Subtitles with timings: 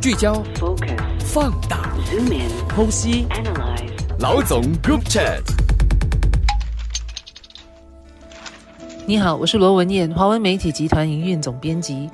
[0.00, 0.42] 聚焦、
[1.18, 1.94] 放大、
[2.70, 3.26] 剖析。
[4.18, 5.42] 老总 Group Chat。
[9.04, 12.08] 你好，我是罗文燕，华文媒体集团营运总编辑。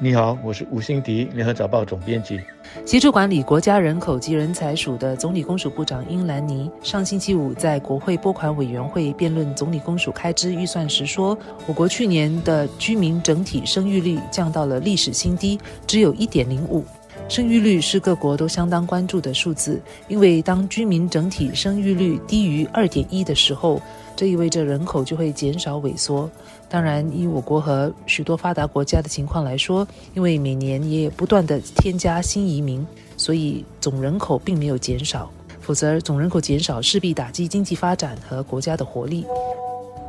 [0.00, 2.40] 你好，我是吴欣迪，联合早报总编辑。
[2.84, 16.84] 协助管理国家人口及人才署的总理公署部长英兰尼上星期五在国会拨款委员会辩论总理公署开支预算时说，我国去年的居民整体生育率降到了历史新低，只有一点零五。
[17.26, 23.80] 生育率是各国都相当关注的数字，因为当居民整体生育率低于二点一的时候，
[24.14, 26.30] 这意味着人口就会减少萎缩。
[26.68, 35.28] 当然，以我国和许多发达国家的情况来说，因为每年也不断的添加新移民，所以总人口并没有减少。
[35.60, 39.24] 否则，总人口减少势必打击经济发展和国家的活力。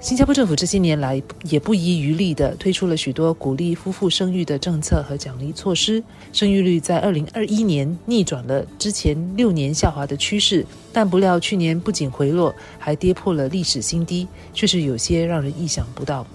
[0.00, 16.26] 新加坡政府这些年来也不遗余力地推出了许多鼓励夫妇生育的政策和奖励措施，生育率在二零二一年逆转了之前六年下滑的趋势，但不料去年不仅回落，还跌破了历史新低，确实有些让人意想不到。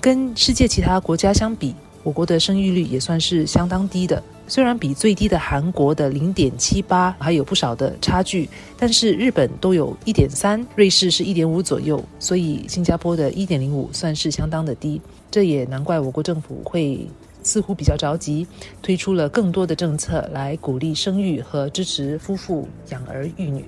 [0.00, 4.22] 跟世界其他国家相比，我国的生育率也算是相当低的。
[4.50, 15.00] 虽然比最低的韩国的零点七八还有不少的差距，但是日本都有一点三，瑞士是一点五左右，所以新加坡的一点零五算是相当的低。
[15.30, 17.06] 这也难怪我国政府会
[17.44, 18.44] 似乎比较着急，
[18.82, 23.64] 推出了更多的政策来鼓励生育和支持夫妇养儿育女。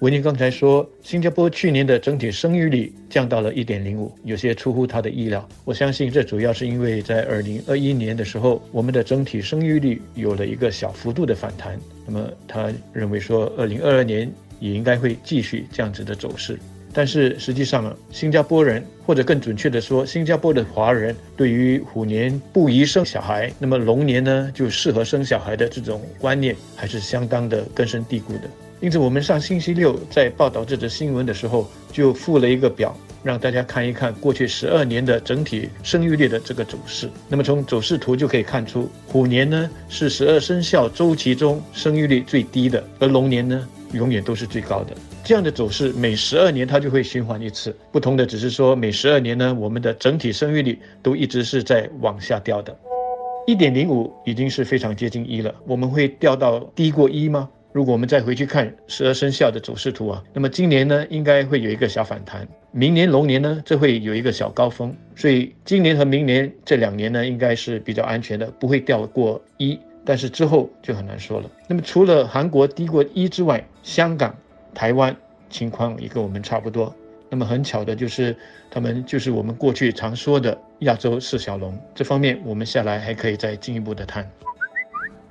[0.00, 5.46] 文宁刚才说，新加坡去年的整体生育率降到了一点零五，有些出乎他的意料。
[5.64, 11.76] 我相信这主要是因为在二零二一年的时候，我们的整体生育率有了一个小幅度的反弹。
[12.06, 16.56] 那么他认为说，二零二二年也应该会继续这样子的走势。
[16.92, 28.42] 但是实际上呢，新加坡人或者更准确的说，新加坡的华人对于虎年不宜生小孩，那么龙年呢就适合生小孩的这种观念，还是相当的根深蒂固的。
[28.80, 37.10] 因此，我们上星期六在报道这则新闻的时候，就附了一个表，让大家看一看过去十二年的整体生育率的这个走势。
[37.28, 44.94] 那么从走势图就可以看出，虎年呢是十二生肖周期中生育率最低的，而龙年呢永远都是最高的。
[45.24, 52.74] 这样的走势每十二年它就会循环一次，不同的只是说每十二年呢，我们的整体生育率都一直是在往下掉的。
[53.44, 57.48] 一点零五已经是非常接近一了，我们会掉到低过一吗？
[57.78, 71.48] 如果我们再回去看十二生肖的走势图啊，那么今年呢应该会有一个小反弹，明年龙年呢这会有一个小高峰，所以今年和明年这两年呢应该是比较安全的，不会掉过一，但是之后就很难说了。
[71.68, 74.36] 那么除了韩国低过一之外，香港、
[74.74, 75.16] 台湾
[75.48, 76.92] 情况也跟我们差不多。
[77.30, 78.34] 那么很巧的就是，
[78.72, 84.28] 他们就是我们过去常说的亚洲四小龙，这方面我们下来还可以再进一步的谈。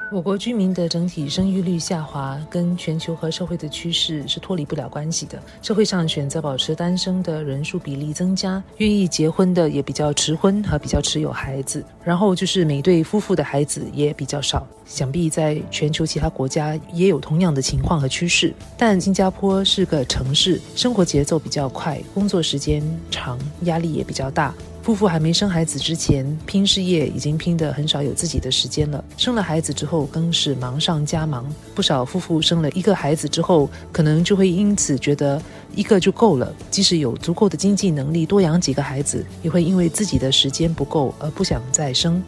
[0.09, 5.37] 我国居民的整体生育率下滑，跟全球和社会的趋势是脱离不了关系的。
[5.61, 14.65] 社会上选择保持单身的人数比例增加，愿意结婚的也比较迟婚和比较持有孩子，然后就是每对夫妇的孩子也比较少。
[14.85, 22.81] 想必在全球其他国家也有同样的情况和趋势，但新加坡是个城市，生活节奏比较快，工作时间
[23.11, 24.55] 长，压力也比较大。
[24.87, 29.03] 夫妇还没生孩子之前拼事业，已经拼得很少有自己的时间了。
[29.17, 31.45] 生了孩子之后，更是忙上加忙。
[31.75, 35.41] 不少夫妇生了一个孩子之后，可能就会因此觉得
[35.75, 36.53] 一个就够了。
[36.71, 42.23] 即使有足够的经济能力多养几个孩子，也会因为自己的时间不够而不想再生。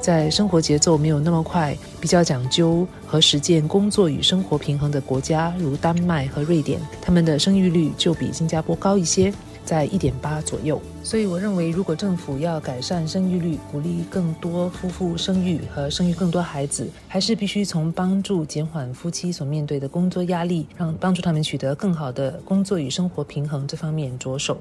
[0.00, 9.30] 在生活节奏没有那么快、比较讲究和实践工作与生活平衡的国家，如丹麦和瑞典，他们的生育率就比新加坡高一些。
[9.70, 24.58] 在一点八左右，所以我认为，如果政府要改善生育率，鼓励更多夫妇生育和生育更多孩子，还是必须从帮助减缓夫妻所面对的工作压力，让帮助他们取得更好的工作与生活平衡这方面着手。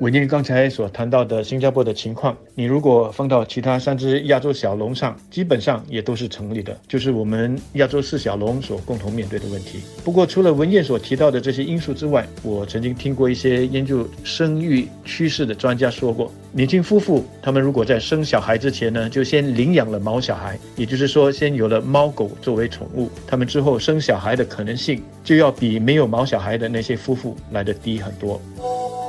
[0.00, 9.80] 伟念刚才所谈到的新加坡的情况，你如果放到其他三只亚洲小龙上，基本上也都是成立的，就是我们亚洲四小龙所共同面对的问题。
[10.04, 28.40] 不过，除了文燕所提到的这些因素之外，我曾经听过一些研究生育趋势的专家说过，年轻夫妇他们如果在生小孩之前呢，就先领养了毛小孩，也就是说，先有了猫狗作为宠物，他们之后生小孩的可能性就要比没有毛小孩的那些夫妇来的低很多。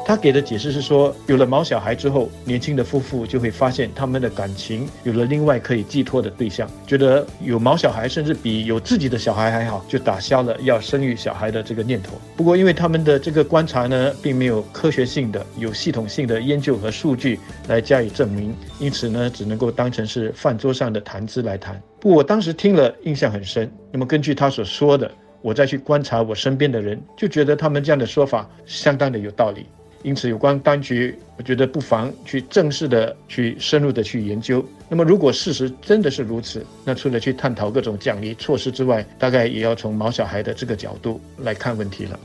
[0.07, 12.11] 他给的解释是说，有了毛小孩之后，年轻的夫妇就会发现他们的感情有了另外可以寄托的对象，觉得有毛小孩甚至比有自己的小孩还好，就打消了要生育小孩的这个念头。
[12.37, 21.81] 不过，因为他们的这个观察呢，并没有科学性的、有系统性的研究和数据来加以证明，因此呢，只能够当成是饭桌上的谈资来谈。
[21.99, 23.67] 不过，我当时听了印象很深。
[23.91, 25.09] 那么，根据他所说的，
[25.41, 29.65] 我再去观察我身边的人，就觉得他们这样的说法相当的有道理。
[30.03, 34.63] 因此，有关当局，我觉得不妨去正式的、去深入的去研究。
[34.87, 42.19] 那么，如果事实真的是如此，那除了去探讨各种奖励措施之外，大概也要从毛小孩的这个角度来看问题了。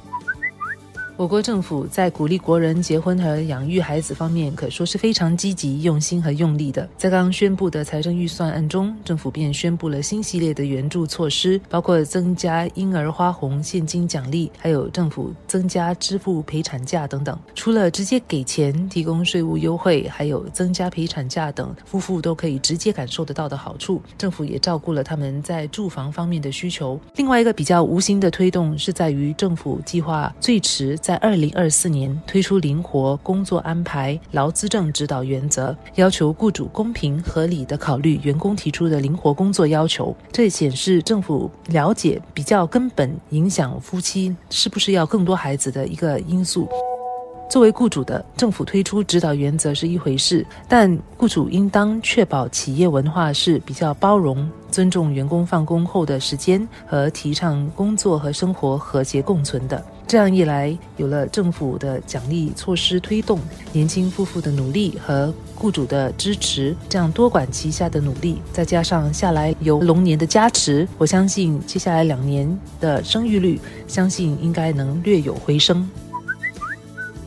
[1.20, 6.88] 我国政府在鼓励国人结婚和养育孩子方面，可说是非常积极、用心和用力的。
[6.96, 17.38] 在刚宣布的财政预算案中，政府便宣布了新系列的援助措施，包括增加婴儿花红现金奖励，还有政府增加支付陪产假等等。
[17.55, 26.99] 除了直接给钱、提供税务优惠，还有增加陪产假等夫妇都可以直接感受得到的好处，政府也照顾了他们在住房方面的需求。
[27.16, 40.15] 另外一个比较无形的推动，是在于政府计划最迟在二零二四年推出灵活工作安排劳资政指导原则，要求雇主公平合理的考虑员工提出的灵活工作要求。
[40.31, 46.69] 这显示政府了解比较根本影响夫妻是不是要更多孩子的一个因素。
[47.50, 59.85] 作为雇主的政府推出指导原则是一回事，但雇主应当确保企业文化是比较包容、尊重员工放工后的时间和提倡工作和生活和谐共存的。
[60.06, 63.41] 这样一来，有了政府的奖励措施推动，
[63.73, 75.88] 年轻夫妇的努力和雇主的支持，这样多管齐下的努力，再加上下来由龙年的加持，我相信接下来两年的生育率，相信应该能略有回升。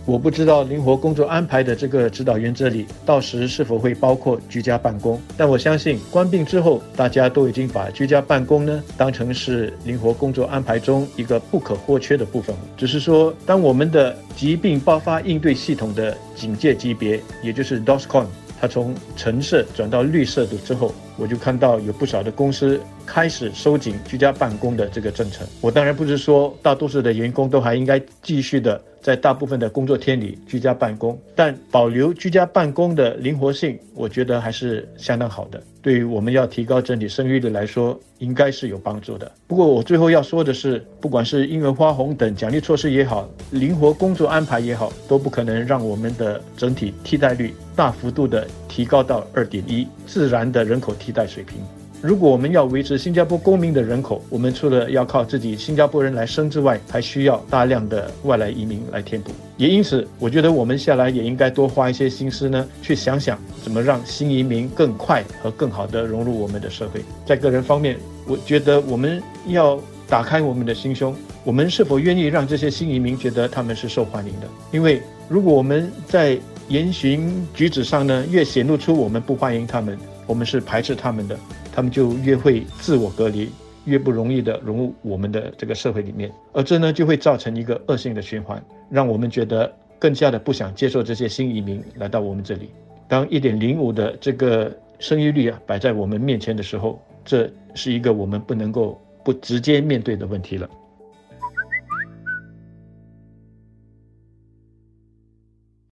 [0.06, 5.22] 我不知道灵活工作安排的这个指导原则里，到时是否会包括居家办公？
[5.38, 12.54] 但我相信，关闭之后，大家都已经把居家办公呢当成是灵活工作安排中一个不可或缺的部分。
[12.76, 18.26] 只是说，当我们的疾病爆发应对系统的警戒级别，也就是 DOSCON，
[18.60, 25.46] 它从橙色转到绿色的之后，我就看到有不少的公司开始收紧居家办公的这个政策。
[25.62, 28.82] 我当然不是说大多数的员工都还应该继续的。
[29.04, 35.62] 在大部分的工作天里居家办公，但保留居家办公的灵活性，我觉得还是相当好的。
[35.82, 39.30] 对于我们要提高整体生育率来说，应该是有帮助的。
[39.46, 51.58] 不过我最后要说的是，不管是婴儿花红等奖励措施也好，灵活工作安排也好，都不可能让我们的整体替代率大幅度的提高到二点一自然的人口替代水平。
[52.02, 59.32] 如果我们要维持新加坡公民的人口，我们除了要靠自己新加坡人来生之外，还需要大量的外来移民来填补。
[59.56, 67.02] 也因此，我觉得我们下来也应该多花一些心思呢，去想想怎么让新移民更快和更好的融入我们的社会。
[67.26, 67.98] 在个人方面，
[68.28, 69.80] 我觉得我们要
[70.10, 71.16] 打开我们的心胸，
[71.46, 74.48] 我们是否愿意让这些新移民觉得他们是受欢迎的？
[74.74, 81.38] 因为如果我们在言行举止上呢，越显露出我们不欢迎他们，我们是排斥他们的。
[81.76, 83.50] 他们就越会自我隔离，
[83.86, 92.70] 越不容易的融入我们的这个社会里面，而这呢就会造成一个恶性的循环，让我们觉得更加的不想接受这些新移民来到我们这里。
[93.08, 100.70] 当一点零五的这个生育率啊摆在我们面前的时候，这是一个我们不能够不直接面对的问题了。